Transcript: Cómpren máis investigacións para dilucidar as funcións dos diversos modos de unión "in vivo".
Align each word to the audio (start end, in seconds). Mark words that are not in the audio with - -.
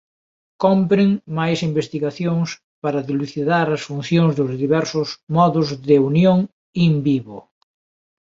Cómpren 0.63 1.09
máis 1.37 1.59
investigacións 1.69 2.49
para 2.83 3.05
dilucidar 3.09 3.67
as 3.77 3.81
funcións 3.89 4.31
dos 4.39 4.51
diversos 4.63 5.07
modos 5.37 5.67
de 5.89 5.95
unión 6.11 6.39
"in 6.87 6.93
vivo". 7.07 7.37